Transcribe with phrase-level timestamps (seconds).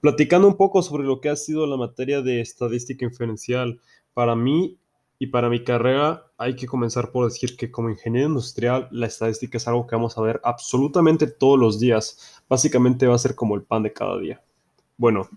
[0.00, 3.80] Platicando un poco sobre lo que ha sido la materia de estadística inferencial,
[4.14, 4.78] para mí
[5.18, 9.58] y para mi carrera hay que comenzar por decir que como ingeniero industrial la estadística
[9.58, 12.42] es algo que vamos a ver absolutamente todos los días.
[12.48, 14.42] Básicamente va a ser como el pan de cada día.
[14.96, 15.28] Bueno,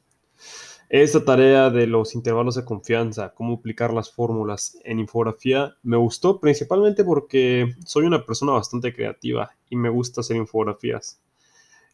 [0.87, 6.39] esta tarea de los intervalos de confianza, cómo aplicar las fórmulas en infografía, me gustó
[6.39, 11.19] principalmente porque soy una persona bastante creativa y me gusta hacer infografías.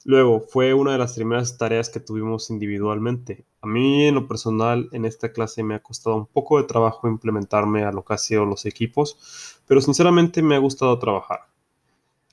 [0.05, 3.45] Luego, fue una de las primeras tareas que tuvimos individualmente.
[3.61, 7.07] A mí, en lo personal, en esta clase me ha costado un poco de trabajo
[7.07, 11.41] implementarme a lo que han sido los equipos, pero sinceramente me ha gustado trabajar.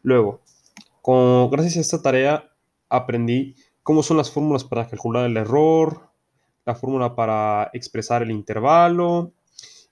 [0.03, 0.41] Luego,
[1.51, 2.53] gracias a esta tarea,
[2.89, 6.09] aprendí cómo son las fórmulas para calcular el error,
[6.65, 9.33] la fórmula para expresar el intervalo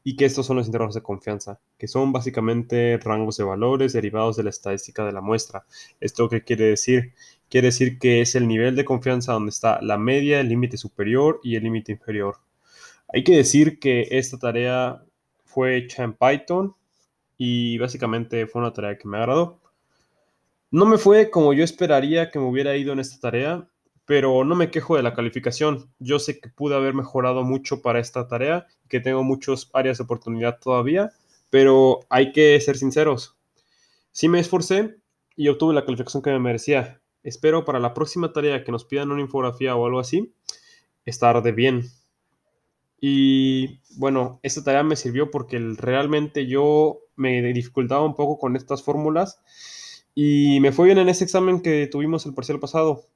[0.05, 4.37] y que estos son los intervalos de confianza, que son básicamente rangos de valores derivados
[4.37, 5.65] de la estadística de la muestra.
[5.99, 7.15] ¿Esto qué quiere decir?
[7.49, 11.41] Quiere decir que es el nivel de confianza donde está la media, el límite superior
[11.43, 12.39] y el límite inferior.
[13.13, 15.05] Hay que decir que esta tarea
[15.45, 16.75] fue hecha en Python
[17.37, 19.61] y básicamente fue una tarea que me agradó.
[20.71, 23.69] No me fue como yo esperaría que me hubiera ido en esta tarea,
[24.07, 25.89] pero no me quejo de la calificación.
[25.99, 30.05] Yo sé que pude haber mejorado mucho para esta tarea, que tengo muchas áreas de
[30.05, 31.13] oportunidad todavía,
[31.51, 33.37] pero hay que ser sinceros.
[34.11, 34.97] Sí me esforcé
[35.37, 37.01] y obtuve la calificación que me merecía.
[37.25, 40.35] Espero para la próxima tarea que nos pidan una infografía o algo así,
[41.05, 41.91] estar de bien.
[43.01, 48.83] Y bueno, esta tarea me sirvió porque realmente yo me dificultaba un poco con estas
[48.83, 49.41] fórmulas
[50.15, 53.07] y me fue bien en ese examen que tuvimos el parcial pasado.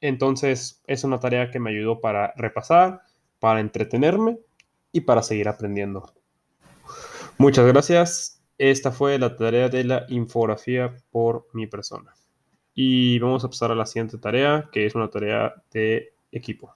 [0.00, 3.00] Entonces es una tarea que me ayudó para repasar,
[3.40, 4.38] para entretenerme
[4.92, 6.12] y para seguir aprendiendo.
[7.38, 8.42] Muchas gracias.
[8.58, 12.14] Esta fue la tarea de la infografía por mi persona.
[12.74, 16.74] Y vamos a pasar a la siguiente tarea, que es una tarea de equipo.